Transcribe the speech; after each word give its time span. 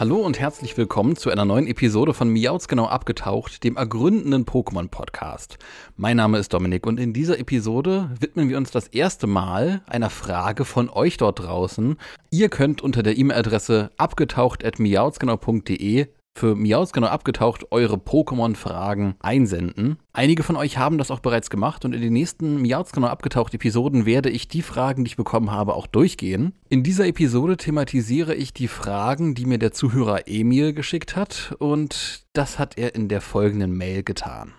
Hallo 0.00 0.16
und 0.16 0.40
herzlich 0.40 0.76
willkommen 0.78 1.14
zu 1.14 1.28
einer 1.28 1.44
neuen 1.44 1.66
Episode 1.66 2.14
von 2.14 2.30
Miauts 2.30 2.68
genau 2.68 2.86
abgetaucht, 2.86 3.62
dem 3.64 3.76
ergründenden 3.76 4.46
Pokémon-Podcast. 4.46 5.58
Mein 5.98 6.16
Name 6.16 6.38
ist 6.38 6.54
Dominik 6.54 6.86
und 6.86 6.98
in 6.98 7.12
dieser 7.12 7.38
Episode 7.38 8.08
widmen 8.18 8.48
wir 8.48 8.56
uns 8.56 8.70
das 8.70 8.88
erste 8.88 9.26
Mal 9.26 9.82
einer 9.86 10.08
Frage 10.08 10.64
von 10.64 10.88
euch 10.88 11.18
dort 11.18 11.40
draußen. 11.40 11.98
Ihr 12.30 12.48
könnt 12.48 12.80
unter 12.80 13.02
der 13.02 13.18
E-Mail-Adresse 13.18 13.90
abgetaucht.miautsgenau.de 13.98 16.06
für 16.36 16.54
Miaus 16.54 16.92
genau 16.92 17.08
abgetaucht 17.08 17.70
eure 17.70 17.96
Pokémon-Fragen 17.96 19.14
einsenden. 19.20 19.98
Einige 20.12 20.42
von 20.42 20.56
euch 20.56 20.78
haben 20.78 20.98
das 20.98 21.10
auch 21.10 21.20
bereits 21.20 21.50
gemacht 21.50 21.84
und 21.84 21.94
in 21.94 22.00
den 22.00 22.12
nächsten 22.12 22.62
Miaus 22.62 22.92
genau 22.92 23.08
abgetaucht 23.08 23.52
Episoden 23.54 24.06
werde 24.06 24.30
ich 24.30 24.48
die 24.48 24.62
Fragen, 24.62 25.04
die 25.04 25.10
ich 25.10 25.16
bekommen 25.16 25.50
habe, 25.50 25.74
auch 25.74 25.86
durchgehen. 25.86 26.52
In 26.68 26.82
dieser 26.82 27.06
Episode 27.06 27.56
thematisiere 27.56 28.34
ich 28.34 28.52
die 28.52 28.68
Fragen, 28.68 29.34
die 29.34 29.44
mir 29.44 29.58
der 29.58 29.72
Zuhörer 29.72 30.28
Emil 30.28 30.72
geschickt 30.72 31.16
hat 31.16 31.54
und 31.58 32.24
das 32.32 32.58
hat 32.58 32.78
er 32.78 32.94
in 32.94 33.08
der 33.08 33.20
folgenden 33.20 33.76
Mail 33.76 34.02
getan. 34.02 34.52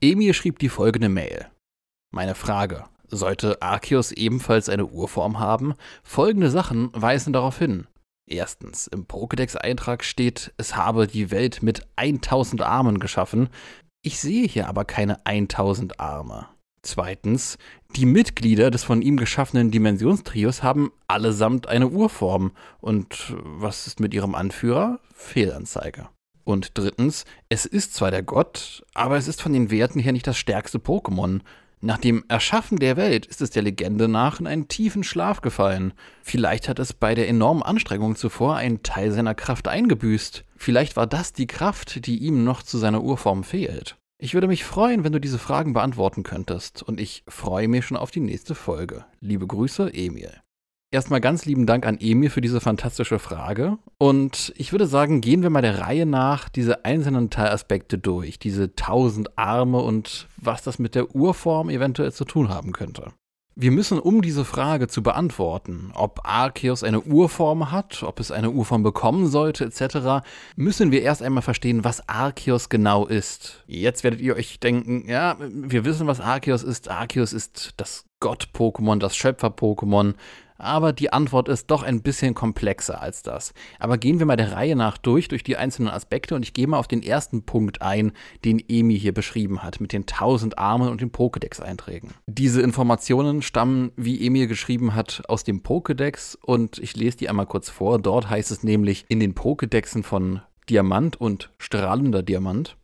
Emil 0.00 0.34
schrieb 0.34 0.58
die 0.58 0.68
folgende 0.68 1.08
Mail. 1.08 1.46
Meine 2.10 2.34
Frage. 2.34 2.84
Sollte 3.10 3.62
Arceus 3.62 4.12
ebenfalls 4.12 4.68
eine 4.68 4.86
Urform 4.86 5.38
haben? 5.38 5.74
Folgende 6.02 6.50
Sachen 6.50 6.90
weisen 6.92 7.32
darauf 7.32 7.58
hin. 7.58 7.86
Erstens, 8.30 8.86
im 8.88 9.06
Pokédex-Eintrag 9.06 10.04
steht, 10.04 10.52
es 10.58 10.76
habe 10.76 11.06
die 11.06 11.30
Welt 11.30 11.62
mit 11.62 11.86
1000 11.96 12.60
Armen 12.60 13.00
geschaffen. 13.00 13.48
Ich 14.02 14.20
sehe 14.20 14.46
hier 14.46 14.68
aber 14.68 14.84
keine 14.84 15.24
1000 15.24 15.98
Arme. 15.98 16.46
Zweitens, 16.82 17.56
die 17.96 18.04
Mitglieder 18.04 18.70
des 18.70 18.84
von 18.84 19.00
ihm 19.00 19.16
geschaffenen 19.16 19.70
Dimensionstrios 19.70 20.62
haben 20.62 20.92
allesamt 21.06 21.68
eine 21.68 21.88
Urform. 21.88 22.52
Und 22.80 23.34
was 23.40 23.86
ist 23.86 23.98
mit 23.98 24.12
ihrem 24.12 24.34
Anführer? 24.34 25.00
Fehlanzeige. 25.14 26.08
Und 26.44 26.78
drittens, 26.78 27.24
es 27.48 27.64
ist 27.64 27.94
zwar 27.94 28.10
der 28.10 28.22
Gott, 28.22 28.84
aber 28.94 29.16
es 29.16 29.26
ist 29.26 29.40
von 29.40 29.52
den 29.54 29.70
Werten 29.70 30.00
her 30.00 30.12
nicht 30.12 30.26
das 30.26 30.38
stärkste 30.38 30.78
Pokémon. 30.78 31.40
Nach 31.80 31.98
dem 31.98 32.24
Erschaffen 32.26 32.78
der 32.78 32.96
Welt 32.96 33.24
ist 33.26 33.40
es 33.40 33.50
der 33.50 33.62
Legende 33.62 34.08
nach 34.08 34.40
in 34.40 34.48
einen 34.48 34.66
tiefen 34.66 35.04
Schlaf 35.04 35.42
gefallen. 35.42 35.92
Vielleicht 36.22 36.68
hat 36.68 36.80
es 36.80 36.92
bei 36.92 37.14
der 37.14 37.28
enormen 37.28 37.62
Anstrengung 37.62 38.16
zuvor 38.16 38.56
einen 38.56 38.82
Teil 38.82 39.12
seiner 39.12 39.34
Kraft 39.34 39.68
eingebüßt. 39.68 40.44
Vielleicht 40.56 40.96
war 40.96 41.06
das 41.06 41.32
die 41.32 41.46
Kraft, 41.46 42.06
die 42.06 42.18
ihm 42.18 42.42
noch 42.42 42.64
zu 42.64 42.78
seiner 42.78 43.02
Urform 43.02 43.44
fehlt. 43.44 43.96
Ich 44.20 44.34
würde 44.34 44.48
mich 44.48 44.64
freuen, 44.64 45.04
wenn 45.04 45.12
du 45.12 45.20
diese 45.20 45.38
Fragen 45.38 45.72
beantworten 45.72 46.24
könntest, 46.24 46.82
und 46.82 46.98
ich 46.98 47.22
freue 47.28 47.68
mich 47.68 47.86
schon 47.86 47.96
auf 47.96 48.10
die 48.10 48.18
nächste 48.18 48.56
Folge. 48.56 49.04
Liebe 49.20 49.46
Grüße, 49.46 49.94
Emil. 49.94 50.32
Erstmal 50.90 51.20
ganz 51.20 51.44
lieben 51.44 51.66
Dank 51.66 51.84
an 51.84 51.98
Emil 52.00 52.30
für 52.30 52.40
diese 52.40 52.62
fantastische 52.62 53.18
Frage. 53.18 53.76
Und 53.98 54.54
ich 54.56 54.72
würde 54.72 54.86
sagen, 54.86 55.20
gehen 55.20 55.42
wir 55.42 55.50
mal 55.50 55.60
der 55.60 55.80
Reihe 55.80 56.06
nach 56.06 56.48
diese 56.48 56.86
einzelnen 56.86 57.28
Teilaspekte 57.28 57.98
durch, 57.98 58.38
diese 58.38 58.74
tausend 58.74 59.36
Arme 59.36 59.80
und 59.80 60.28
was 60.38 60.62
das 60.62 60.78
mit 60.78 60.94
der 60.94 61.14
Urform 61.14 61.68
eventuell 61.68 62.12
zu 62.12 62.24
tun 62.24 62.48
haben 62.48 62.72
könnte. 62.72 63.12
Wir 63.54 63.70
müssen, 63.70 63.98
um 63.98 64.22
diese 64.22 64.46
Frage 64.46 64.86
zu 64.86 65.02
beantworten, 65.02 65.90
ob 65.92 66.20
Arceus 66.22 66.84
eine 66.84 67.00
Urform 67.00 67.70
hat, 67.70 68.02
ob 68.04 68.18
es 68.18 68.30
eine 68.30 68.50
Urform 68.50 68.82
bekommen 68.82 69.26
sollte, 69.26 69.64
etc., 69.64 70.24
müssen 70.56 70.90
wir 70.90 71.02
erst 71.02 71.22
einmal 71.22 71.42
verstehen, 71.42 71.84
was 71.84 72.08
Arceus 72.08 72.68
genau 72.70 73.04
ist. 73.04 73.64
Jetzt 73.66 74.04
werdet 74.04 74.20
ihr 74.20 74.36
euch 74.36 74.60
denken, 74.60 75.06
ja, 75.06 75.36
wir 75.40 75.84
wissen, 75.84 76.06
was 76.06 76.20
Arceus 76.20 76.62
ist. 76.62 76.88
Arceus 76.88 77.32
ist 77.32 77.74
das 77.76 78.06
Gott-Pokémon, 78.20 79.00
das 79.00 79.16
Schöpfer-Pokémon 79.16 80.14
aber 80.58 80.92
die 80.92 81.12
Antwort 81.12 81.48
ist 81.48 81.70
doch 81.70 81.82
ein 81.82 82.02
bisschen 82.02 82.34
komplexer 82.34 83.00
als 83.00 83.22
das. 83.22 83.54
Aber 83.78 83.96
gehen 83.96 84.18
wir 84.18 84.26
mal 84.26 84.36
der 84.36 84.52
Reihe 84.52 84.76
nach 84.76 84.98
durch, 84.98 85.28
durch 85.28 85.42
die 85.42 85.56
einzelnen 85.56 85.88
Aspekte 85.88 86.34
und 86.34 86.42
ich 86.42 86.52
gehe 86.52 86.66
mal 86.66 86.78
auf 86.78 86.88
den 86.88 87.02
ersten 87.02 87.44
Punkt 87.44 87.80
ein, 87.80 88.12
den 88.44 88.62
Emi 88.68 88.98
hier 88.98 89.14
beschrieben 89.14 89.62
hat, 89.62 89.80
mit 89.80 89.92
den 89.92 90.02
1000 90.02 90.58
Armen 90.58 90.88
und 90.88 91.00
den 91.00 91.10
Pokédex-Einträgen. 91.10 92.12
Diese 92.26 92.60
Informationen 92.60 93.42
stammen, 93.42 93.92
wie 93.96 94.26
Emil 94.26 94.48
geschrieben 94.48 94.94
hat, 94.94 95.22
aus 95.28 95.44
dem 95.44 95.62
Pokédex 95.62 96.36
und 96.36 96.78
ich 96.78 96.96
lese 96.96 97.18
die 97.18 97.28
einmal 97.28 97.46
kurz 97.46 97.70
vor. 97.70 97.98
Dort 97.98 98.28
heißt 98.28 98.50
es 98.50 98.62
nämlich 98.62 99.04
in 99.08 99.20
den 99.20 99.34
Pokédexen 99.34 100.02
von 100.02 100.42
Diamant 100.68 101.20
und 101.20 101.50
strahlender 101.58 102.22
Diamant. 102.22 102.76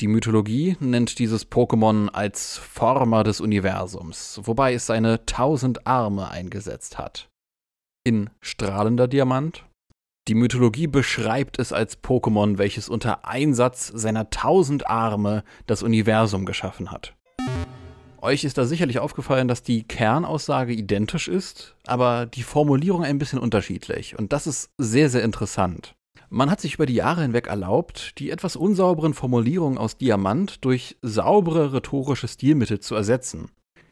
Die 0.00 0.08
Mythologie 0.08 0.78
nennt 0.80 1.18
dieses 1.18 1.50
Pokémon 1.50 2.08
als 2.08 2.56
Former 2.56 3.22
des 3.22 3.42
Universums, 3.42 4.40
wobei 4.44 4.72
es 4.72 4.86
seine 4.86 5.26
tausend 5.26 5.86
Arme 5.86 6.30
eingesetzt 6.30 6.96
hat. 6.96 7.28
In 8.02 8.30
strahlender 8.40 9.08
Diamant. 9.08 9.66
Die 10.26 10.34
Mythologie 10.34 10.86
beschreibt 10.86 11.58
es 11.58 11.74
als 11.74 12.02
Pokémon, 12.02 12.56
welches 12.56 12.88
unter 12.88 13.26
Einsatz 13.26 13.88
seiner 13.88 14.30
tausend 14.30 14.86
Arme 14.86 15.44
das 15.66 15.82
Universum 15.82 16.46
geschaffen 16.46 16.90
hat. 16.90 17.14
Euch 18.22 18.44
ist 18.44 18.56
da 18.56 18.64
sicherlich 18.64 19.00
aufgefallen, 19.00 19.48
dass 19.48 19.62
die 19.62 19.82
Kernaussage 19.82 20.72
identisch 20.72 21.28
ist, 21.28 21.76
aber 21.86 22.24
die 22.24 22.42
Formulierung 22.42 23.04
ein 23.04 23.18
bisschen 23.18 23.38
unterschiedlich. 23.38 24.18
Und 24.18 24.32
das 24.32 24.46
ist 24.46 24.70
sehr, 24.78 25.10
sehr 25.10 25.22
interessant. 25.24 25.94
Man 26.32 26.48
hat 26.48 26.60
sich 26.60 26.74
über 26.74 26.86
die 26.86 26.94
Jahre 26.94 27.22
hinweg 27.22 27.48
erlaubt, 27.48 28.16
die 28.20 28.30
etwas 28.30 28.54
unsauberen 28.54 29.14
Formulierungen 29.14 29.78
aus 29.78 29.98
Diamant 29.98 30.64
durch 30.64 30.96
saubere 31.02 31.72
rhetorische 31.72 32.28
Stilmittel 32.28 32.78
zu 32.78 32.94
ersetzen. 32.94 33.50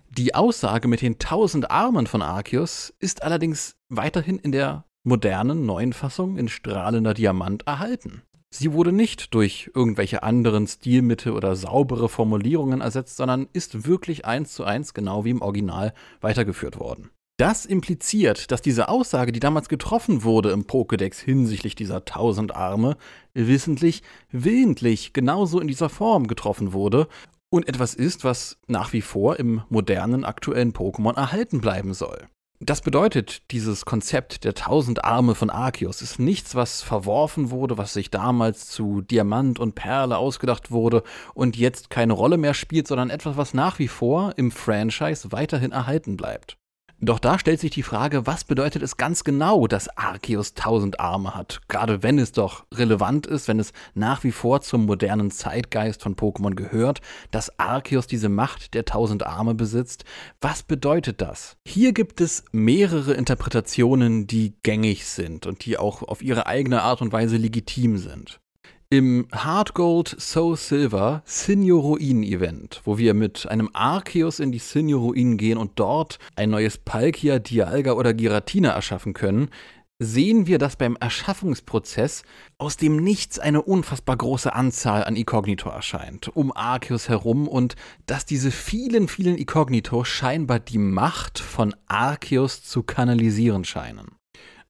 Die 0.08 0.36
Aussage 0.36 0.86
mit 0.86 1.02
den 1.02 1.18
tausend 1.18 1.72
Armen 1.72 2.06
von 2.06 2.22
Arceus 2.22 2.94
ist 3.00 3.24
allerdings 3.24 3.74
weiterhin 3.88 4.38
in 4.38 4.52
der 4.52 4.84
modernen 5.02 5.66
neuen 5.66 5.92
Fassung 5.92 6.38
in 6.38 6.48
strahlender 6.48 7.12
Diamant 7.12 7.66
erhalten. 7.66 8.22
Sie 8.50 8.72
wurde 8.72 8.92
nicht 8.92 9.34
durch 9.34 9.72
irgendwelche 9.74 10.22
anderen 10.22 10.68
Stilmittel 10.68 11.32
oder 11.32 11.56
saubere 11.56 12.08
Formulierungen 12.08 12.80
ersetzt, 12.80 13.16
sondern 13.16 13.48
ist 13.52 13.84
wirklich 13.84 14.26
eins 14.26 14.52
zu 14.52 14.62
eins 14.62 14.94
genau 14.94 15.24
wie 15.24 15.30
im 15.30 15.42
Original 15.42 15.92
weitergeführt 16.20 16.78
worden. 16.78 17.10
Das 17.38 17.66
impliziert, 17.66 18.50
dass 18.50 18.62
diese 18.62 18.88
Aussage, 18.88 19.30
die 19.30 19.38
damals 19.38 19.68
getroffen 19.68 20.24
wurde 20.24 20.50
im 20.50 20.64
Pokédex 20.64 21.20
hinsichtlich 21.20 21.76
dieser 21.76 22.04
tausend 22.04 22.56
Arme, 22.56 22.96
wissentlich, 23.32 24.02
willentlich 24.32 25.12
genauso 25.12 25.60
in 25.60 25.68
dieser 25.68 25.88
Form 25.88 26.26
getroffen 26.26 26.72
wurde 26.72 27.06
und 27.48 27.68
etwas 27.68 27.94
ist, 27.94 28.24
was 28.24 28.58
nach 28.66 28.92
wie 28.92 29.02
vor 29.02 29.38
im 29.38 29.62
modernen 29.68 30.24
aktuellen 30.24 30.72
Pokémon 30.72 31.14
erhalten 31.14 31.60
bleiben 31.60 31.94
soll. 31.94 32.26
Das 32.58 32.80
bedeutet, 32.80 33.52
dieses 33.52 33.84
Konzept 33.84 34.42
der 34.42 34.54
tausend 34.54 35.04
Arme 35.04 35.36
von 35.36 35.48
Arceus 35.48 36.02
ist 36.02 36.18
nichts, 36.18 36.56
was 36.56 36.82
verworfen 36.82 37.52
wurde, 37.52 37.78
was 37.78 37.92
sich 37.92 38.10
damals 38.10 38.66
zu 38.66 39.00
Diamant 39.00 39.60
und 39.60 39.76
Perle 39.76 40.18
ausgedacht 40.18 40.72
wurde 40.72 41.04
und 41.34 41.56
jetzt 41.56 41.88
keine 41.88 42.14
Rolle 42.14 42.36
mehr 42.36 42.54
spielt, 42.54 42.88
sondern 42.88 43.10
etwas, 43.10 43.36
was 43.36 43.54
nach 43.54 43.78
wie 43.78 43.86
vor 43.86 44.32
im 44.36 44.50
Franchise 44.50 45.30
weiterhin 45.30 45.70
erhalten 45.70 46.16
bleibt. 46.16 46.58
Doch 47.00 47.20
da 47.20 47.38
stellt 47.38 47.60
sich 47.60 47.70
die 47.70 47.84
Frage, 47.84 48.26
was 48.26 48.42
bedeutet 48.42 48.82
es 48.82 48.96
ganz 48.96 49.22
genau, 49.22 49.68
dass 49.68 49.88
Arceus 49.96 50.54
tausend 50.54 50.98
Arme 50.98 51.36
hat? 51.36 51.60
Gerade 51.68 52.02
wenn 52.02 52.18
es 52.18 52.32
doch 52.32 52.66
relevant 52.74 53.28
ist, 53.28 53.46
wenn 53.46 53.60
es 53.60 53.72
nach 53.94 54.24
wie 54.24 54.32
vor 54.32 54.62
zum 54.62 54.86
modernen 54.86 55.30
Zeitgeist 55.30 56.02
von 56.02 56.16
Pokémon 56.16 56.56
gehört, 56.56 57.00
dass 57.30 57.56
Arceus 57.56 58.08
diese 58.08 58.28
Macht 58.28 58.74
der 58.74 58.84
tausend 58.84 59.24
Arme 59.24 59.54
besitzt. 59.54 60.04
Was 60.40 60.64
bedeutet 60.64 61.20
das? 61.20 61.56
Hier 61.64 61.92
gibt 61.92 62.20
es 62.20 62.44
mehrere 62.50 63.14
Interpretationen, 63.14 64.26
die 64.26 64.56
gängig 64.64 65.06
sind 65.06 65.46
und 65.46 65.64
die 65.64 65.78
auch 65.78 66.02
auf 66.02 66.20
ihre 66.20 66.46
eigene 66.48 66.82
Art 66.82 67.00
und 67.00 67.12
Weise 67.12 67.36
legitim 67.36 67.96
sind 67.96 68.40
im 68.90 69.28
Hard 69.32 69.74
Gold 69.74 70.16
Soul 70.18 70.56
Silver 70.56 71.22
Sinjoroin 71.26 72.22
Event, 72.22 72.80
wo 72.84 72.96
wir 72.96 73.12
mit 73.12 73.46
einem 73.46 73.68
Arceus 73.74 74.40
in 74.40 74.50
die 74.50 74.58
Sinjoroin 74.58 75.36
gehen 75.36 75.58
und 75.58 75.72
dort 75.78 76.18
ein 76.36 76.48
neues 76.48 76.78
Palkia, 76.78 77.38
Dialga 77.38 77.92
oder 77.92 78.14
Giratina 78.14 78.70
erschaffen 78.70 79.12
können, 79.12 79.50
sehen 79.98 80.46
wir, 80.46 80.58
dass 80.58 80.76
beim 80.76 80.96
Erschaffungsprozess 80.98 82.22
aus 82.56 82.78
dem 82.78 82.96
Nichts 82.96 83.38
eine 83.38 83.60
unfassbar 83.60 84.16
große 84.16 84.54
Anzahl 84.54 85.04
an 85.04 85.16
Inkognito 85.16 85.68
erscheint, 85.68 86.34
um 86.34 86.50
Arceus 86.56 87.10
herum 87.10 87.46
und 87.46 87.74
dass 88.06 88.24
diese 88.24 88.50
vielen, 88.50 89.08
vielen 89.08 89.36
Inkognito 89.36 90.04
scheinbar 90.04 90.60
die 90.60 90.78
Macht 90.78 91.40
von 91.40 91.74
Arceus 91.88 92.62
zu 92.62 92.84
kanalisieren 92.84 93.64
scheinen. 93.64 94.17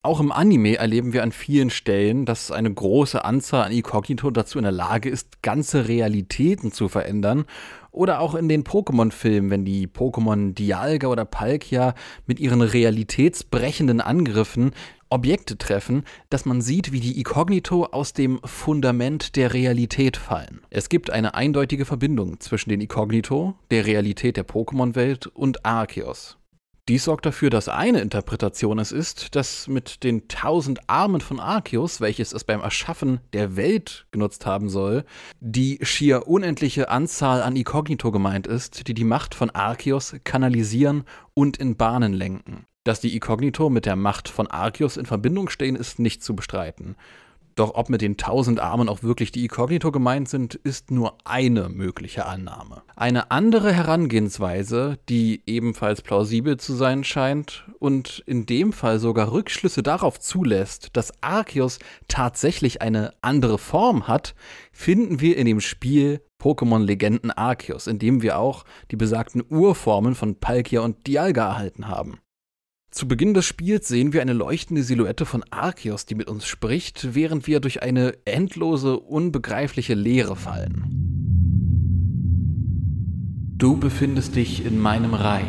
Auch 0.02 0.20
im 0.20 0.30
Anime 0.30 0.76
erleben 0.76 1.12
wir 1.12 1.24
an 1.24 1.32
vielen 1.32 1.70
Stellen, 1.70 2.24
dass 2.24 2.52
eine 2.52 2.72
große 2.72 3.24
Anzahl 3.24 3.64
an 3.64 3.72
Inkognito 3.72 4.30
dazu 4.30 4.58
in 4.58 4.62
der 4.62 4.72
Lage 4.72 5.08
ist, 5.08 5.42
ganze 5.42 5.88
Realitäten 5.88 6.70
zu 6.70 6.88
verändern. 6.88 7.46
Oder 7.90 8.20
auch 8.20 8.36
in 8.36 8.48
den 8.48 8.62
Pokémon-Filmen, 8.62 9.50
wenn 9.50 9.64
die 9.64 9.88
Pokémon 9.88 10.54
Dialga 10.54 11.08
oder 11.08 11.24
Palkia 11.24 11.94
mit 12.26 12.38
ihren 12.38 12.62
realitätsbrechenden 12.62 14.00
Angriffen 14.00 14.70
Objekte 15.10 15.58
treffen, 15.58 16.04
dass 16.30 16.44
man 16.44 16.60
sieht, 16.60 16.92
wie 16.92 17.00
die 17.00 17.18
Inkognito 17.18 17.86
aus 17.86 18.12
dem 18.12 18.40
Fundament 18.44 19.36
der 19.36 19.52
Realität 19.52 20.16
fallen. 20.16 20.60
Es 20.70 20.88
gibt 20.88 21.10
eine 21.10 21.34
eindeutige 21.34 21.84
Verbindung 21.84 22.38
zwischen 22.40 22.70
den 22.70 22.80
Inkognito, 22.80 23.54
der 23.70 23.86
Realität 23.86 24.36
der 24.36 24.46
Pokémon-Welt 24.46 25.26
und 25.26 25.64
Arceus. 25.64 26.38
Dies 26.88 27.05
sorgt 27.05 27.26
dafür, 27.26 27.50
dass 27.50 27.69
eine 27.69 28.00
Interpretation 28.00 28.79
es 28.79 28.93
ist, 28.93 29.37
dass 29.37 29.69
mit 29.69 30.02
den 30.05 30.26
tausend 30.26 30.81
Armen 30.88 31.20
von 31.20 31.38
Arceus, 31.38 32.00
welches 32.00 32.32
es 32.32 32.44
beim 32.44 32.62
Erschaffen 32.62 33.20
der 33.35 33.56
Welt 33.56 34.06
genutzt 34.11 34.46
haben 34.46 34.70
soll, 34.70 35.05
die 35.38 35.79
schier 35.82 36.29
unendliche 36.29 36.88
Anzahl 36.88 37.43
an 37.43 37.56
Inkognito 37.56 38.11
gemeint 38.11 38.46
ist, 38.46 38.88
die 38.88 38.94
die 38.94 39.05
Macht 39.05 39.35
von 39.35 39.50
Arceus 39.50 40.17
kanalisieren 40.25 41.05
und 41.35 41.58
in 41.58 41.76
Bahnen 41.76 42.14
lenken. 42.14 42.64
Dass 42.85 43.00
die 43.00 43.14
Inkognito 43.14 43.69
mit 43.69 43.85
der 43.85 43.96
Macht 43.96 44.31
von 44.31 44.46
Arceus 44.46 44.96
in 44.96 45.05
Verbindung 45.05 45.50
stehen, 45.50 45.76
ist 45.76 45.99
nicht 45.99 46.23
zu 46.23 46.35
bestreiten. 46.35 46.96
Doch 47.58 47.75
ob 47.75 47.88
mit 47.88 48.02
den 48.02 48.16
tausend 48.16 48.60
Armen 48.60 48.88
auch 48.88 49.02
wirklich 49.02 49.32
die 49.32 49.43
Inkognito 49.43 49.90
gemeint 49.90 50.28
sind, 50.28 50.55
ist 50.55 50.93
nur 50.93 51.19
eine 51.25 51.69
mögliche 51.69 52.25
Annahme. 52.25 52.82
Eine 52.94 53.32
andere 53.32 53.72
Herangehensweise, 53.72 55.00
die 55.08 55.43
ebenfalls 55.44 56.02
plausibel 56.02 56.56
zu 56.56 56.75
sein 56.75 57.02
scheint 57.02 57.64
und 57.81 58.22
in 58.26 58.46
dem 58.46 58.72
Fall 58.72 59.00
sogar 59.00 59.32
Rückschlüsse 59.32 59.82
darauf 59.82 60.20
zulässt, 60.20 60.90
dass 60.93 61.12
Arceus 61.20 61.81
tatsächlich 62.06 62.81
eine 62.81 63.12
andere 63.22 63.58
Form 63.58 64.06
hat, 64.06 64.37
finden 64.70 65.20
wir 65.20 65.37
in 65.37 65.46
dem 65.46 65.61
Spiel 65.61 66.22
Pokémon 66.40 66.84
Legenden 66.84 67.32
Arceus, 67.32 67.88
in 67.88 67.99
dem 67.99 68.22
wir 68.22 68.38
auch 68.38 68.64
die 68.93 68.96
besagten 68.96 69.43
Urformen 69.50 70.14
von 70.14 70.37
Palkia 70.37 70.82
und 70.82 71.08
Dialga 71.08 71.49
erhalten 71.49 71.88
haben. 71.88 72.20
Zu 72.90 73.06
Beginn 73.06 73.35
des 73.35 73.44
Spiels 73.44 73.87
sehen 73.87 74.14
wir 74.14 74.23
eine 74.23 74.32
leuchtende 74.32 74.82
Silhouette 74.82 75.26
von 75.26 75.44
Arceus, 75.50 76.06
die 76.06 76.14
mit 76.14 76.26
uns 76.26 76.46
spricht, 76.46 77.14
während 77.14 77.46
wir 77.46 77.61
durch 77.61 77.82
eine 77.82 78.14
endlose, 78.25 78.99
unbegreifliche 78.99 79.94
Leere 79.94 80.37
fallen. 80.37 80.87
Du 83.58 83.76
befindest 83.76 84.37
dich 84.37 84.64
in 84.64 84.81
meinem 84.81 85.12
Reich, 85.12 85.44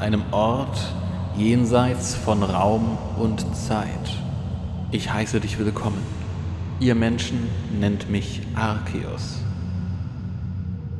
einem 0.00 0.22
Ort 0.32 0.92
jenseits 1.36 2.16
von 2.16 2.42
Raum 2.42 2.98
und 3.16 3.44
Zeit. 3.54 4.18
Ich 4.90 5.12
heiße 5.12 5.38
dich 5.38 5.58
willkommen. 5.60 6.02
Ihr 6.80 6.96
Menschen 6.96 7.46
nennt 7.78 8.10
mich 8.10 8.40
Arceus. 8.56 9.38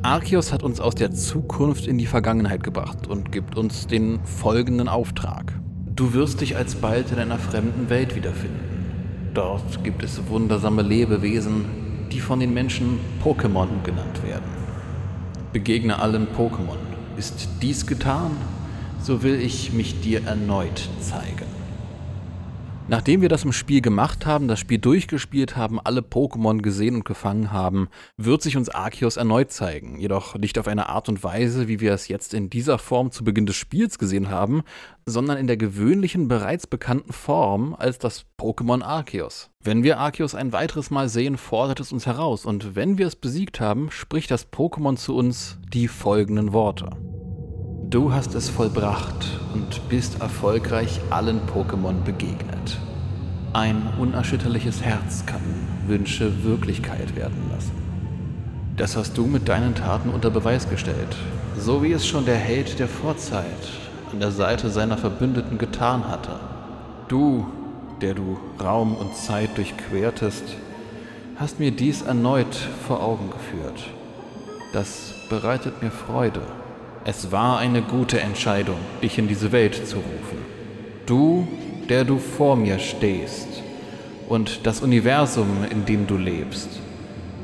Arceus 0.01 0.53
hat 0.53 0.63
uns 0.63 0.79
aus 0.79 0.95
der 0.95 1.11
Zukunft 1.11 1.87
in 1.87 1.97
die 1.97 2.07
Vergangenheit 2.07 2.63
gebracht 2.63 3.05
und 3.07 3.33
gibt 3.33 3.57
uns 3.57 3.85
den 3.85 4.23
folgenden 4.23 4.87
Auftrag. 4.87 5.53
Du 5.95 6.13
wirst 6.13 6.41
dich 6.41 6.57
alsbald 6.57 7.11
in 7.11 7.19
einer 7.19 7.37
fremden 7.37 7.87
Welt 7.87 8.15
wiederfinden. 8.15 9.29
Dort 9.35 9.83
gibt 9.83 10.01
es 10.01 10.27
wundersame 10.27 10.81
Lebewesen, 10.81 11.65
die 12.11 12.19
von 12.19 12.39
den 12.39 12.51
Menschen 12.51 12.99
Pokémon 13.23 13.67
genannt 13.83 14.23
werden. 14.23 14.49
Begegne 15.51 15.99
allen 15.99 16.27
Pokémon. 16.35 16.79
Ist 17.15 17.47
dies 17.61 17.85
getan, 17.85 18.31
so 19.03 19.21
will 19.21 19.39
ich 19.39 19.71
mich 19.73 20.01
dir 20.01 20.25
erneut 20.25 20.89
zeigen. 20.99 21.52
Nachdem 22.89 23.21
wir 23.21 23.29
das 23.29 23.45
im 23.45 23.53
Spiel 23.53 23.79
gemacht 23.79 24.25
haben, 24.25 24.49
das 24.49 24.59
Spiel 24.59 24.77
durchgespielt 24.77 25.55
haben, 25.55 25.79
alle 25.79 26.01
Pokémon 26.01 26.61
gesehen 26.61 26.95
und 26.95 27.05
gefangen 27.05 27.53
haben, 27.53 27.87
wird 28.17 28.41
sich 28.41 28.57
uns 28.57 28.67
Arceus 28.67 29.15
erneut 29.15 29.51
zeigen. 29.51 29.97
Jedoch 29.97 30.35
nicht 30.35 30.59
auf 30.59 30.67
eine 30.67 30.89
Art 30.89 31.07
und 31.07 31.23
Weise, 31.23 31.69
wie 31.69 31.79
wir 31.79 31.93
es 31.93 32.09
jetzt 32.09 32.33
in 32.33 32.49
dieser 32.49 32.77
Form 32.77 33.11
zu 33.11 33.23
Beginn 33.23 33.45
des 33.45 33.55
Spiels 33.55 33.97
gesehen 33.99 34.29
haben, 34.29 34.63
sondern 35.05 35.37
in 35.37 35.47
der 35.47 35.55
gewöhnlichen, 35.55 36.27
bereits 36.27 36.67
bekannten 36.67 37.13
Form 37.13 37.73
als 37.73 37.99
das 37.99 38.25
Pokémon 38.37 38.83
Arceus. 38.83 39.49
Wenn 39.61 39.83
wir 39.83 39.99
Arceus 39.99 40.35
ein 40.35 40.51
weiteres 40.51 40.91
Mal 40.91 41.07
sehen, 41.07 41.37
fordert 41.37 41.79
es 41.79 41.93
uns 41.93 42.05
heraus 42.05 42.45
und 42.45 42.75
wenn 42.75 42.97
wir 42.97 43.07
es 43.07 43.15
besiegt 43.15 43.61
haben, 43.61 43.91
spricht 43.91 44.29
das 44.29 44.51
Pokémon 44.51 44.97
zu 44.97 45.15
uns 45.15 45.57
die 45.73 45.87
folgenden 45.87 46.51
Worte. 46.51 46.89
Du 47.93 48.11
hast 48.11 48.33
es 48.33 48.49
vollbracht 48.49 49.39
und 49.53 49.87
bist 49.87 50.19
erfolgreich 50.19 50.99
allen 51.11 51.41
Pokémon 51.41 51.93
begegnet. 52.03 52.79
Ein 53.53 53.87
unerschütterliches 53.99 54.81
Herz 54.81 55.27
kann 55.27 55.43
Wünsche 55.85 56.43
Wirklichkeit 56.43 57.15
werden 57.15 57.51
lassen. 57.53 57.73
Das 58.77 58.97
hast 58.97 59.15
du 59.15 59.27
mit 59.27 59.47
deinen 59.47 59.75
Taten 59.75 60.09
unter 60.09 60.31
Beweis 60.31 60.67
gestellt, 60.67 61.15
so 61.55 61.83
wie 61.83 61.91
es 61.91 62.07
schon 62.07 62.25
der 62.25 62.37
Held 62.37 62.79
der 62.79 62.87
Vorzeit 62.87 63.45
an 64.11 64.19
der 64.19 64.31
Seite 64.31 64.71
seiner 64.71 64.97
Verbündeten 64.97 65.59
getan 65.59 66.09
hatte. 66.09 66.39
Du, 67.09 67.45
der 68.01 68.15
du 68.15 68.39
Raum 68.59 68.95
und 68.95 69.15
Zeit 69.15 69.55
durchquertest, 69.55 70.45
hast 71.35 71.59
mir 71.59 71.69
dies 71.69 72.01
erneut 72.01 72.55
vor 72.87 73.03
Augen 73.03 73.29
geführt. 73.29 73.83
Das 74.73 75.13
bereitet 75.29 75.83
mir 75.83 75.91
Freude. 75.91 76.41
Es 77.05 77.33
war 77.33 77.57
eine 77.57 77.81
gute 77.81 78.21
Entscheidung, 78.21 78.77
dich 79.01 79.17
in 79.17 79.27
diese 79.27 79.51
Welt 79.51 79.87
zu 79.87 79.97
rufen. 79.97 80.37
Du, 81.05 81.47
der 81.89 82.05
du 82.05 82.17
vor 82.17 82.55
mir 82.55 82.79
stehst, 82.79 83.61
und 84.29 84.65
das 84.65 84.81
Universum, 84.81 85.65
in 85.69 85.83
dem 85.85 86.07
du 86.07 86.15
lebst, 86.17 86.69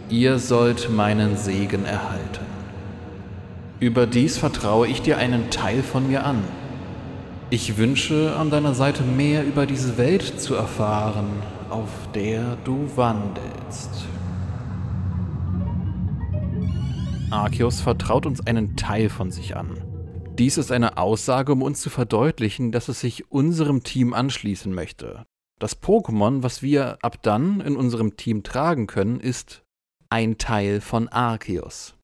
ihr 0.10 0.40
sollt 0.40 0.90
meinen 0.90 1.36
Segen 1.36 1.84
erhalten. 1.84 2.46
Überdies 3.82 4.38
vertraue 4.38 4.88
ich 4.88 5.02
dir 5.02 5.18
einen 5.18 5.50
Teil 5.50 5.84
von 5.84 6.08
mir 6.08 6.26
an. 6.26 6.42
Ich 7.50 7.78
wünsche 7.78 8.36
an 8.38 8.50
deiner 8.50 8.74
Seite 8.74 9.04
mehr 9.04 9.46
über 9.46 9.66
diese 9.66 9.98
Welt 9.98 10.40
zu 10.40 10.56
erfahren, 10.56 11.28
auf 11.70 11.90
der 12.16 12.58
du 12.64 12.90
wandelst. 12.96 14.09
Arceus 17.32 17.80
vertraut 17.80 18.26
uns 18.26 18.46
einen 18.46 18.76
Teil 18.76 19.10
von 19.10 19.30
sich 19.32 19.56
an. 19.56 19.84
Dies 20.40 20.58
ist 20.58 20.72
eine 20.72 20.98
Aussage, 20.98 21.52
um 21.52 21.62
uns 21.62 21.82
zu 21.82 21.90
verdeutlichen, 21.90 22.72
dass 22.72 22.88
es 22.88 23.02
sich 23.02 23.32
unserem 23.32 23.84
Team 23.84 24.14
anschließen 24.14 24.74
möchte. 24.74 25.26
Das 25.60 25.82
Pokémon, 25.82 26.42
was 26.42 26.64
wir 26.64 26.98
ab 27.02 27.22
dann 27.22 27.62
in 27.62 27.76
unserem 27.76 28.16
Team 28.16 28.44
tragen 28.44 28.88
können, 28.88 29.20
ist 29.20 29.64
ein 30.10 30.38
Teil 30.38 30.82
von 30.82 31.08
Arceus. 31.10 31.96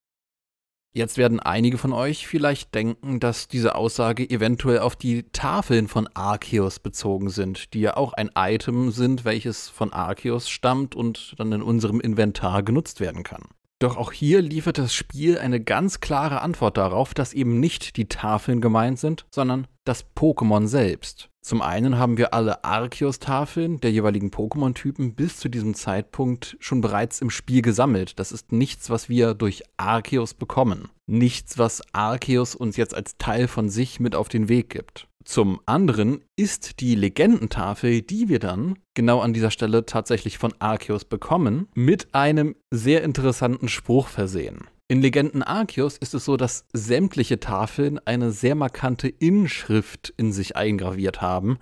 Jetzt 0.93 1.17
werden 1.17 1.39
einige 1.39 1.77
von 1.77 1.91
euch 1.91 2.27
vielleicht 2.27 2.75
denken, 2.75 3.19
dass 3.19 3.47
diese 3.47 3.75
Aussage 3.75 4.29
eventuell 4.29 4.79
auf 4.79 4.95
die 4.95 5.23
Tafeln 5.31 5.87
von 5.87 6.07
Arceus 6.13 6.79
bezogen 6.79 7.29
sind, 7.29 7.73
die 7.73 7.81
ja 7.81 7.97
auch 7.97 8.13
ein 8.13 8.29
Item 8.35 8.91
sind, 8.91 9.25
welches 9.25 9.69
von 9.69 9.91
Arceus 9.91 10.49
stammt 10.49 10.95
und 10.95 11.35
dann 11.37 11.51
in 11.51 11.61
unserem 11.61 11.99
Inventar 11.99 12.63
genutzt 12.63 12.99
werden 12.99 13.23
kann. 13.23 13.43
Doch 13.79 13.97
auch 13.97 14.13
hier 14.13 14.41
liefert 14.41 14.77
das 14.77 14.93
Spiel 14.93 15.37
eine 15.37 15.61
ganz 15.61 15.99
klare 15.99 16.41
Antwort 16.41 16.77
darauf, 16.77 17.13
dass 17.13 17.33
eben 17.33 17.59
nicht 17.59 17.97
die 17.97 18.07
Tafeln 18.07 18.61
gemeint 18.61 18.99
sind, 18.99 19.25
sondern 19.31 19.67
das 19.83 20.05
Pokémon 20.15 20.67
selbst. 20.67 21.29
Zum 21.41 21.61
einen 21.61 21.99
haben 21.99 22.17
wir 22.17 22.33
alle 22.33 22.63
Arceus-Tafeln 22.63 23.79
der 23.79 23.91
jeweiligen 23.91 24.31
Pokémon-Typen 24.31 25.13
bis 25.13 25.37
zu 25.37 25.49
diesem 25.49 25.75
Zeitpunkt 25.75 26.57
schon 26.59 26.81
bereits 26.81 27.21
im 27.21 27.29
Spiel 27.29 27.61
gesammelt. 27.61 28.17
Das 28.17 28.31
ist 28.31 28.51
nichts, 28.51 28.89
was 28.89 29.09
wir 29.09 29.35
durch 29.35 29.61
Arceus 29.77 30.33
bekommen. 30.33 30.89
Nichts, 31.05 31.59
was 31.59 31.83
Arceus 31.93 32.55
uns 32.55 32.77
jetzt 32.77 32.95
als 32.95 33.17
Teil 33.17 33.47
von 33.47 33.69
sich 33.69 33.99
mit 33.99 34.15
auf 34.15 34.27
den 34.29 34.49
Weg 34.49 34.71
gibt. 34.71 35.07
Zum 35.25 35.59
anderen 35.65 36.23
ist 36.35 36.79
die 36.81 36.93
Legendentafel, 36.93 38.03
die 38.03 38.29
wir 38.29 38.37
dann 38.37 38.77
genau 38.93 39.21
an 39.21 39.33
dieser 39.33 39.49
Stelle 39.49 39.85
tatsächlich 39.85 40.37
von 40.37 40.53
Arceus 40.59 41.03
bekommen, 41.03 41.67
mit 41.73 42.13
einem 42.13 42.55
sehr 42.69 43.03
interessanten 43.03 43.67
Spruch 43.67 44.07
versehen. 44.07 44.67
In 44.87 45.01
Legenden 45.01 45.41
Arceus 45.41 45.97
ist 45.97 46.13
es 46.13 46.25
so, 46.25 46.37
dass 46.37 46.67
sämtliche 46.71 47.39
Tafeln 47.39 47.99
eine 48.05 48.31
sehr 48.31 48.53
markante 48.53 49.07
Inschrift 49.07 50.13
in 50.15 50.31
sich 50.31 50.55
eingraviert 50.55 51.23
haben. 51.23 51.57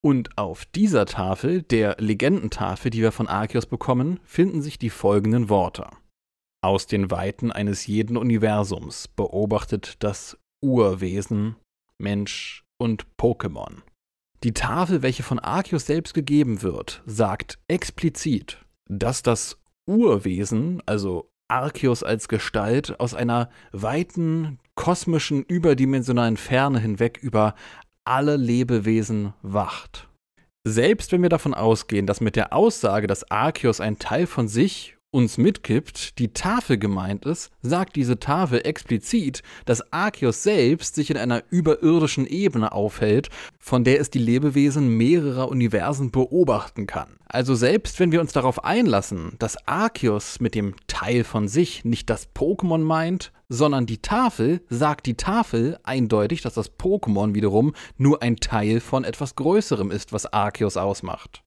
Und 0.00 0.36
auf 0.36 0.64
dieser 0.66 1.06
Tafel, 1.06 1.62
der 1.62 1.96
Legendentafel, 2.00 2.90
die 2.90 3.00
wir 3.00 3.12
von 3.12 3.28
Arceus 3.28 3.66
bekommen, 3.66 4.18
finden 4.24 4.60
sich 4.60 4.76
die 4.76 4.90
folgenden 4.90 5.48
Worte. 5.48 5.86
Aus 6.64 6.88
den 6.88 7.12
Weiten 7.12 7.52
eines 7.52 7.86
jeden 7.86 8.16
Universums 8.16 9.06
beobachtet 9.06 9.94
das 10.00 10.36
Urwesen, 10.60 11.54
Mensch, 11.98 12.63
und 12.78 13.06
Pokémon. 13.18 13.82
Die 14.42 14.52
Tafel, 14.52 15.02
welche 15.02 15.22
von 15.22 15.38
Arceus 15.38 15.86
selbst 15.86 16.12
gegeben 16.12 16.62
wird, 16.62 17.02
sagt 17.06 17.58
explizit, 17.66 18.58
dass 18.86 19.22
das 19.22 19.58
Urwesen, 19.86 20.82
also 20.86 21.30
Arceus 21.48 22.02
als 22.02 22.28
Gestalt, 22.28 22.98
aus 23.00 23.14
einer 23.14 23.50
weiten, 23.72 24.58
kosmischen, 24.74 25.42
überdimensionalen 25.44 26.36
Ferne 26.36 26.80
hinweg 26.80 27.18
über 27.22 27.54
alle 28.04 28.36
Lebewesen 28.36 29.32
wacht. 29.42 30.08
Selbst 30.66 31.12
wenn 31.12 31.22
wir 31.22 31.28
davon 31.28 31.54
ausgehen, 31.54 32.06
dass 32.06 32.20
mit 32.20 32.36
der 32.36 32.52
Aussage, 32.52 33.06
dass 33.06 33.30
Arceus 33.30 33.80
ein 33.80 33.98
Teil 33.98 34.26
von 34.26 34.48
sich 34.48 34.96
uns 35.14 35.38
mitkippt, 35.38 36.18
die 36.18 36.32
Tafel 36.34 36.76
gemeint 36.76 37.24
ist, 37.24 37.52
sagt 37.62 37.94
diese 37.94 38.18
Tafel 38.18 38.66
explizit, 38.66 39.42
dass 39.64 39.92
Arceus 39.92 40.42
selbst 40.42 40.96
sich 40.96 41.08
in 41.10 41.16
einer 41.16 41.44
überirdischen 41.50 42.26
Ebene 42.26 42.72
aufhält, 42.72 43.30
von 43.60 43.84
der 43.84 44.00
es 44.00 44.10
die 44.10 44.18
Lebewesen 44.18 44.88
mehrerer 44.88 45.48
Universen 45.48 46.10
beobachten 46.10 46.88
kann. 46.88 47.16
Also 47.26 47.54
selbst 47.54 48.00
wenn 48.00 48.10
wir 48.10 48.20
uns 48.20 48.32
darauf 48.32 48.64
einlassen, 48.64 49.36
dass 49.38 49.56
Arceus 49.68 50.40
mit 50.40 50.56
dem 50.56 50.74
Teil 50.88 51.22
von 51.22 51.46
sich 51.46 51.84
nicht 51.84 52.10
das 52.10 52.28
Pokémon 52.34 52.78
meint, 52.78 53.32
sondern 53.48 53.86
die 53.86 53.98
Tafel 53.98 54.62
sagt 54.68 55.06
die 55.06 55.16
Tafel 55.16 55.78
eindeutig, 55.84 56.42
dass 56.42 56.54
das 56.54 56.76
Pokémon 56.76 57.34
wiederum 57.34 57.72
nur 57.96 58.20
ein 58.20 58.36
Teil 58.36 58.80
von 58.80 59.04
etwas 59.04 59.36
Größerem 59.36 59.92
ist, 59.92 60.12
was 60.12 60.26
Arceus 60.26 60.76
ausmacht. 60.76 61.43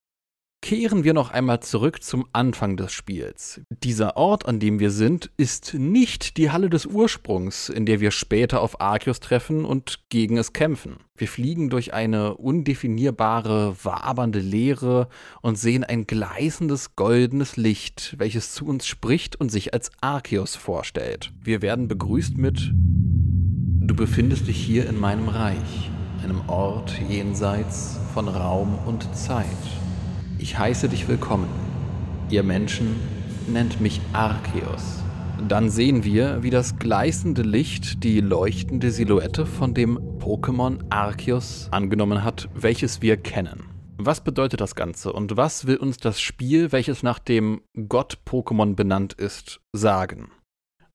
Kehren 0.68 1.06
wir 1.06 1.14
noch 1.14 1.32
einmal 1.32 1.62
zurück 1.62 2.04
zum 2.04 2.26
Anfang 2.34 2.76
des 2.76 2.92
Spiels. 2.92 3.62
Dieser 3.70 4.18
Ort, 4.18 4.46
an 4.46 4.60
dem 4.60 4.82
wir 4.82 4.92
sind, 4.92 5.32
ist 5.38 5.76
nicht 5.76 6.36
die 6.36 6.52
Halle 6.52 6.70
des 6.70 6.86
Ursprungs, 6.86 7.70
in 7.70 7.86
der 7.86 8.02
wir 8.02 8.12
später 8.12 8.60
auf 8.60 8.82
Arceus 8.82 9.22
treffen 9.22 9.64
und 9.64 10.02
gegen 10.10 10.36
es 10.38 10.52
kämpfen. 10.52 10.98
Wir 11.16 11.30
fliegen 11.30 11.70
durch 11.70 11.94
eine 11.94 12.36
undefinierbare, 12.36 13.78
wabernde 13.82 14.40
Leere 14.40 15.08
und 15.42 15.58
sehen 15.58 15.86
ein 15.86 16.06
gleißendes 16.06 16.98
goldenes 16.98 17.56
Licht, 17.56 18.16
welches 18.18 18.54
zu 18.54 18.66
uns 18.66 18.86
spricht 18.86 19.38
und 19.38 19.50
sich 19.50 19.74
als 19.74 19.90
Arceus 20.02 20.58
vorstellt. 20.58 21.32
Wir 21.42 21.62
werden 21.62 21.88
begrüßt 21.88 22.38
mit 22.38 22.74
Du 22.74 23.96
befindest 23.96 24.50
dich 24.50 24.58
hier 24.58 24.90
in 24.90 25.00
meinem 25.00 25.30
Reich, 25.30 25.90
einem 26.26 26.42
Ort 26.50 26.94
jenseits 27.08 27.98
von 28.14 28.28
Raum 28.28 28.78
und 28.86 29.16
Zeit. 29.16 29.46
Ich 30.40 30.58
heiße 30.58 30.88
dich 30.88 31.08
willkommen. 31.08 31.50
Ihr 32.30 32.44
Menschen 32.44 32.96
nennt 33.48 33.82
mich 33.82 34.00
Arceus. 34.14 35.04
Dann 35.48 35.72
sehen 35.72 36.04
wir, 36.04 36.44
wie 36.44 36.52
das 36.52 36.78
gleißende 36.78 37.42
Licht 37.42 38.04
die 38.04 38.22
leuchtende 38.22 38.92
Silhouette 38.92 39.48
von 39.48 39.74
dem 39.74 39.98
Pokémon 40.20 40.80
Arceus 40.92 41.70
angenommen 41.72 42.24
hat, 42.24 42.50
welches 42.54 43.02
wir 43.02 43.18
kennen. 43.18 43.64
Was 43.98 44.24
bedeutet 44.24 44.62
das 44.62 44.76
Ganze 44.76 45.12
und 45.12 45.38
was 45.38 45.66
will 45.66 45.78
uns 45.78 45.98
das 45.98 46.22
Spiel, 46.22 46.72
welches 46.72 47.02
nach 47.02 47.18
dem 47.18 47.62
Gott-Pokémon 47.74 48.76
benannt 48.76 49.14
ist, 49.14 49.60
sagen? 49.74 50.30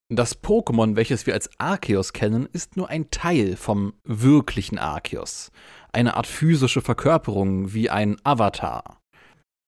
Das 0.09 0.41
Pokémon, 0.41 0.95
welches 0.95 1.27
wir 1.27 1.35
als 1.35 1.51
Arceus 1.59 2.13
kennen, 2.13 2.47
ist 2.53 2.77
nur 2.77 2.91
ein 2.91 3.11
Teil 3.11 3.57
vom 3.57 3.95
wirklichen 4.05 4.79
Arceus. 4.79 5.51
Eine 5.91 6.17
Art 6.17 6.29
physische 6.29 6.81
Verkörperung 6.81 7.75
wie 7.75 7.91
ein 7.91 8.17
Avatar. 8.23 9.02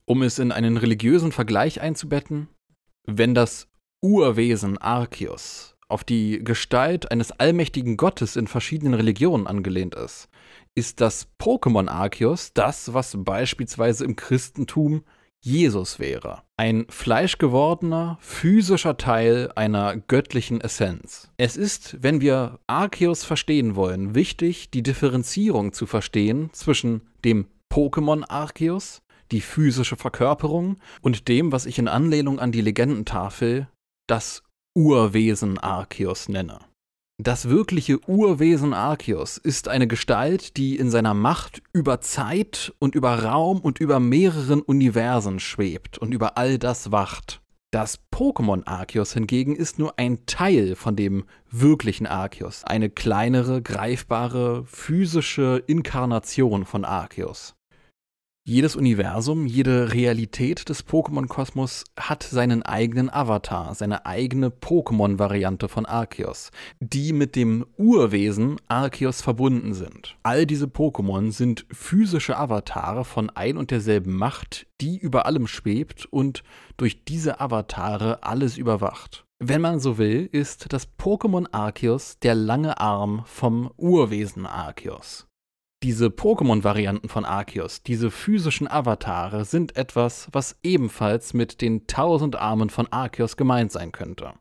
Um 0.07 0.23
es 0.23 0.39
in 0.39 0.53
einen 0.53 0.77
religiösen 0.77 1.33
Vergleich 1.33 1.81
einzubetten, 1.81 2.49
wenn 3.07 3.35
das 3.35 3.69
Urwesen 4.03 4.77
Arceus 4.79 5.77
auf 5.89 6.05
die 6.05 6.43
Gestalt 6.43 7.11
eines 7.11 7.33
allmächtigen 7.33 7.97
Gottes 7.97 8.37
in 8.37 8.47
verschiedenen 8.47 8.95
Religionen 8.95 9.47
angelehnt 9.47 9.95
ist, 9.95 10.29
ist 10.75 11.01
das 11.01 11.29
Pokémon 11.39 11.89
Arceus 11.89 12.53
das, 12.53 12.93
was 12.93 13.17
beispielsweise 13.19 14.05
im 14.05 14.17
Christentum 14.17 15.05
Jesus 15.41 15.99
wäre. 15.99 16.43
Ein 16.57 16.87
fleischgewordener, 16.89 18.17
physischer 18.21 18.97
Teil 18.97 19.53
einer 19.55 19.97
göttlichen 19.97 20.61
Essenz. 20.61 21.31
Es 21.37 21.57
ist, 21.57 22.03
wenn 22.03 22.23
wir 22.23 22.61
Arceus 22.67 23.25
verstehen 23.25 23.77
wollen, 23.77 24.15
wichtig, 24.15 24.71
die 24.71 24.83
Differenzierung 24.83 25.75
zu 25.75 25.87
verstehen 25.87 26.49
zwischen 26.53 27.03
dem 27.25 27.47
Pokémon 27.71 28.25
Arceus 28.27 29.03
die 29.33 29.41
physische 29.41 29.97
Verkörperung 29.97 30.77
und 31.03 31.29
dem, 31.29 31.53
was 31.53 31.67
ich 31.67 31.79
in 31.79 31.89
Anlehnung 31.89 32.39
an 32.39 32.53
die 32.53 32.61
Legendentafel 32.61 33.69
das 34.07 34.43
Urwesen 34.77 35.59
Arceus 35.59 36.29
nenne. 36.29 36.59
Das 37.23 37.49
wirkliche 37.49 38.01
Urwesen 38.09 38.75
Arceus 38.75 39.39
ist 39.39 39.69
eine 39.69 39.87
Gestalt, 39.87 40.57
die 40.57 40.77
in 40.77 40.91
seiner 40.91 41.15
Macht 41.15 41.63
über 41.73 42.01
Zeit 42.01 42.75
und 42.81 42.97
über 42.97 43.23
Raum 43.23 43.61
und 43.61 43.79
über 43.79 44.01
mehreren 44.01 44.61
Universen 44.63 45.39
schwebt 45.39 45.97
und 45.97 46.13
über 46.13 46.37
all 46.37 46.59
das 46.59 46.91
wacht. 46.91 47.41
Das 47.71 48.01
Pokémon 48.13 48.67
Arceus 48.67 49.15
hingegen 49.15 49.55
ist 49.55 49.79
nur 49.79 49.99
ein 49.99 50.27
Teil 50.27 50.75
von 50.75 50.97
dem 50.97 51.25
wirklichen 51.51 52.07
Arceus, 52.07 52.65
eine 52.65 52.91
kleinere, 52.91 53.63
greifbare, 53.63 54.65
physische 54.67 55.63
Inkarnation 55.67 56.65
von 56.65 56.85
Arceus. 56.85 57.55
Jedes 58.47 58.77
Universum, 58.77 59.47
jede 59.47 59.95
Realität 59.95 60.69
des 60.69 60.87
Pokémon-Kosmos 60.87 61.85
hat 61.99 62.23
seinen 62.23 62.63
eigenen 62.63 63.09
Avatar, 63.09 63.75
seine 63.75 64.05
eigene 64.05 64.51
Pokémon-Variante 64.51 65.67
von 65.67 65.87
Arceus, 65.87 66.51
die 66.79 67.15
mit 67.15 67.37
dem 67.37 67.65
Urwesen 67.79 68.57
Arceus 68.69 69.23
verbunden 69.23 69.73
sind. 69.73 70.19
All 70.25 70.45
diese 70.45 70.67
Pokémon 70.67 71.33
sind 71.33 71.65
physische 71.73 72.37
Avatare 72.37 73.07
von 73.07 73.31
ein 73.31 73.57
und 73.57 73.71
derselben 73.71 74.15
Macht, 74.15 74.67
die 74.83 74.99
über 74.99 75.25
allem 75.25 75.47
schwebt 75.47 76.05
und 76.05 76.43
durch 76.77 77.03
diese 77.07 77.41
Avatare 77.41 78.25
alles 78.25 78.59
überwacht. 78.59 79.25
Wenn 79.39 79.63
man 79.63 79.81
so 79.81 79.97
will, 79.97 80.29
ist 80.31 80.71
das 80.75 80.87
Pokémon 80.99 81.47
Arceus 81.51 82.19
der 82.19 82.35
lange 82.35 82.79
Arm 82.79 83.23
vom 83.25 83.71
Urwesen 83.79 84.45
Arceus. 84.45 85.29
Diese 85.83 86.07
Pokémon-Varianten 86.07 87.09
von 87.09 87.25
Arceus, 87.25 87.83
diese 87.83 88.11
physischen 88.11 88.69
Avatare, 88.69 89.45
sind 89.45 89.77
etwas, 89.77 90.29
was 90.33 90.57
ebenfalls 90.63 91.35
mit 91.35 91.61
den 91.61 91.87
tausend 91.87 92.37
Armen 92.37 92.71
von 92.71 92.91
Arceus 92.91 93.37
gemeint 93.37 93.71
sein 93.71 93.93
könnte. 93.93 94.35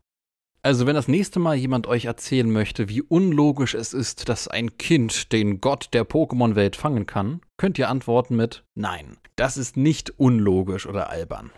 Also 0.65 0.87
wenn 0.87 0.95
das 0.95 1.09
nächste 1.09 1.39
Mal 1.39 1.55
jemand 1.55 1.87
euch 1.87 2.05
erzählen 2.05 2.49
möchte, 2.49 2.87
wie 2.87 3.01
unlogisch 3.01 3.73
es 3.73 3.93
ist, 3.93 4.29
dass 4.29 4.47
ein 4.47 4.77
Kind 4.77 5.33
den 5.33 5.59
Gott 5.59 5.89
der 5.91 6.07
Pokémon-Welt 6.07 6.77
fangen 6.77 7.05
kann, 7.05 7.41
könnt 7.57 7.77
ihr 7.77 7.89
antworten 7.89 8.37
mit 8.37 8.63
Nein, 8.73 9.17
das 9.35 9.57
ist 9.57 9.75
nicht 9.75 10.17
unlogisch 10.17 10.87
oder 10.87 11.09
albern. 11.09 11.51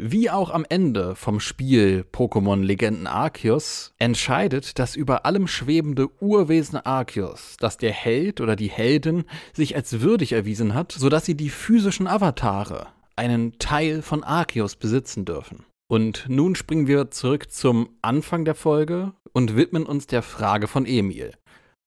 Wie 0.00 0.30
auch 0.30 0.50
am 0.50 0.64
Ende 0.68 1.16
vom 1.16 1.40
Spiel 1.40 2.04
Pokémon 2.12 2.62
Legenden 2.62 3.08
Arceus 3.08 3.94
entscheidet 3.98 4.78
das 4.78 4.94
über 4.94 5.26
allem 5.26 5.48
schwebende 5.48 6.08
Urwesen 6.22 6.78
Arceus, 6.78 7.56
dass 7.58 7.78
der 7.78 7.90
Held 7.90 8.40
oder 8.40 8.54
die 8.54 8.70
Heldin 8.70 9.24
sich 9.52 9.74
als 9.74 10.00
würdig 10.00 10.30
erwiesen 10.30 10.74
hat, 10.74 10.92
sodass 10.92 11.24
sie 11.24 11.36
die 11.36 11.50
physischen 11.50 12.06
Avatare, 12.06 12.86
einen 13.16 13.58
Teil 13.58 14.02
von 14.02 14.22
Arceus 14.22 14.76
besitzen 14.76 15.24
dürfen. 15.24 15.64
Und 15.88 16.26
nun 16.28 16.54
springen 16.54 16.86
wir 16.86 17.10
zurück 17.10 17.50
zum 17.50 17.88
Anfang 18.00 18.44
der 18.44 18.54
Folge 18.54 19.14
und 19.32 19.56
widmen 19.56 19.84
uns 19.84 20.06
der 20.06 20.22
Frage 20.22 20.68
von 20.68 20.86
Emil. 20.86 21.32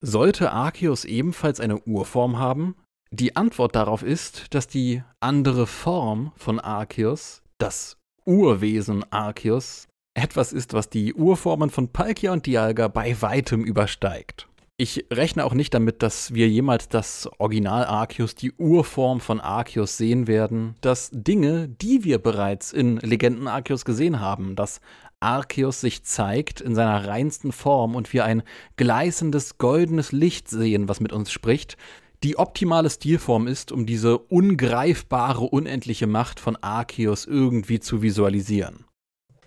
Sollte 0.01 0.51
Arceus 0.51 1.05
ebenfalls 1.05 1.61
eine 1.61 1.79
Urform 1.83 2.37
haben? 2.37 2.75
Die 3.09 3.37
Antwort 3.37 3.73
darauf 3.73 4.03
ist, 4.03 4.53
dass 4.53 4.67
die 4.67 5.01
andere 5.21 5.65
Form 5.65 6.33
von 6.35 6.59
Arceus, 6.59 7.41
das 7.57 8.00
Urwesen 8.25 9.03
Arceus 9.11 9.87
etwas 10.13 10.53
ist, 10.53 10.73
was 10.73 10.89
die 10.89 11.13
Urformen 11.13 11.69
von 11.69 11.87
Palkia 11.89 12.33
und 12.33 12.45
Dialga 12.45 12.87
bei 12.87 13.21
weitem 13.21 13.63
übersteigt. 13.63 14.47
Ich 14.77 15.05
rechne 15.13 15.45
auch 15.45 15.53
nicht 15.53 15.73
damit, 15.75 16.01
dass 16.01 16.33
wir 16.33 16.49
jemals 16.49 16.89
das 16.89 17.29
Original 17.37 17.85
Arceus, 17.85 18.33
die 18.33 18.51
Urform 18.53 19.19
von 19.19 19.39
Arceus 19.39 19.95
sehen 19.95 20.25
werden, 20.25 20.73
dass 20.81 21.11
Dinge, 21.13 21.67
die 21.67 22.03
wir 22.03 22.17
bereits 22.17 22.73
in 22.73 22.97
Legenden 22.97 23.47
Arceus 23.47 23.85
gesehen 23.85 24.19
haben, 24.19 24.55
dass 24.55 24.81
Arceus 25.19 25.81
sich 25.81 26.03
zeigt 26.03 26.61
in 26.61 26.73
seiner 26.73 27.07
reinsten 27.07 27.51
Form 27.51 27.93
und 27.95 28.11
wir 28.11 28.25
ein 28.25 28.41
gleißendes 28.75 29.59
goldenes 29.59 30.11
Licht 30.11 30.49
sehen, 30.49 30.89
was 30.89 30.99
mit 30.99 31.13
uns 31.13 31.31
spricht, 31.31 31.77
die 32.23 32.37
optimale 32.37 32.89
Stilform 32.89 33.47
ist, 33.47 33.71
um 33.71 33.85
diese 33.85 34.17
ungreifbare, 34.17 35.43
unendliche 35.43 36.07
Macht 36.07 36.39
von 36.39 36.55
Arceus 36.57 37.25
irgendwie 37.25 37.79
zu 37.79 38.01
visualisieren. 38.01 38.85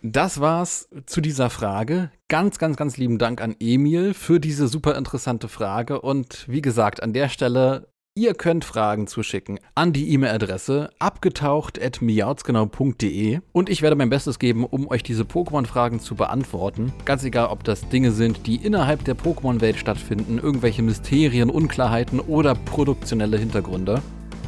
Das 0.02 0.40
war's 0.40 0.88
zu 1.06 1.22
dieser 1.22 1.48
Frage. 1.48 2.10
Ganz, 2.28 2.58
ganz, 2.58 2.76
ganz 2.76 2.98
lieben 2.98 3.18
Dank 3.18 3.40
an 3.40 3.56
Emil 3.58 4.12
für 4.12 4.38
diese 4.38 4.68
super 4.68 4.96
interessante 4.96 5.48
Frage. 5.48 6.00
Und 6.02 6.46
wie 6.46 6.60
gesagt, 6.60 7.02
an 7.02 7.14
der 7.14 7.30
Stelle 7.30 7.88
Ihr 8.16 8.34
könnt 8.34 8.64
Fragen 8.64 9.08
zuschicken 9.08 9.58
an 9.74 9.92
die 9.92 10.12
E-Mail-Adresse 10.12 10.90
abgetaucht.miautsgenau.de 11.00 13.40
und 13.50 13.68
ich 13.68 13.82
werde 13.82 13.96
mein 13.96 14.08
Bestes 14.08 14.38
geben, 14.38 14.64
um 14.64 14.86
euch 14.86 15.02
diese 15.02 15.24
Pokémon-Fragen 15.24 15.98
zu 15.98 16.14
beantworten. 16.14 16.92
Ganz 17.04 17.24
egal, 17.24 17.48
ob 17.48 17.64
das 17.64 17.88
Dinge 17.88 18.12
sind, 18.12 18.46
die 18.46 18.54
innerhalb 18.54 19.04
der 19.04 19.16
Pokémon-Welt 19.16 19.78
stattfinden, 19.78 20.38
irgendwelche 20.38 20.82
Mysterien, 20.82 21.50
Unklarheiten 21.50 22.20
oder 22.20 22.54
produktionelle 22.54 23.36
Hintergründe. 23.36 24.00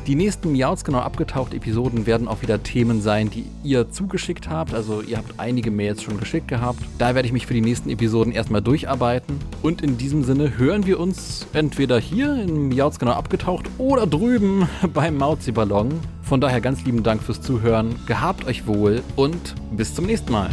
Die 0.06 0.14
nächsten 0.14 0.52
Miauts 0.52 0.84
genau 0.84 0.98
abgetaucht 0.98 1.52
Episoden 1.52 2.06
werden 2.06 2.28
auch 2.28 2.40
wieder 2.40 2.62
Themen 2.62 3.02
sein, 3.02 3.28
die 3.28 3.44
ihr 3.64 3.90
zugeschickt 3.90 4.48
habt. 4.48 4.72
Also 4.72 5.02
ihr 5.02 5.16
habt 5.16 5.40
einige 5.40 5.72
Mails 5.72 6.00
schon 6.00 6.20
geschickt 6.20 6.46
gehabt. 6.46 6.78
Da 6.98 7.16
werde 7.16 7.26
ich 7.26 7.32
mich 7.32 7.46
für 7.46 7.54
die 7.54 7.60
nächsten 7.60 7.90
Episoden 7.90 8.32
erstmal 8.32 8.62
durcharbeiten. 8.62 9.40
Und 9.62 9.82
in 9.82 9.98
diesem 9.98 10.22
Sinne 10.22 10.56
hören 10.58 10.86
wir 10.86 11.00
uns 11.00 11.48
entweder 11.54 11.98
hier 11.98 12.34
in 12.34 12.68
Miauts 12.68 13.00
genau 13.00 13.12
abgetaucht 13.12 13.68
oder 13.78 14.06
drüben 14.06 14.68
beim 14.94 15.16
Mauzi-Ballon. 15.16 15.94
Von 16.22 16.40
daher 16.40 16.60
ganz 16.60 16.84
lieben 16.84 17.02
Dank 17.02 17.20
fürs 17.20 17.40
Zuhören. 17.40 17.96
Gehabt 18.06 18.46
euch 18.46 18.68
wohl 18.68 19.02
und 19.16 19.56
bis 19.72 19.92
zum 19.92 20.06
nächsten 20.06 20.30
Mal. 20.30 20.50